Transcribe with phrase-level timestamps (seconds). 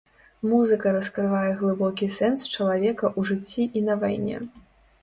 [0.53, 4.37] Музыка раскрывае глыбокі сэнс чалавека ў жыцці і на вайне!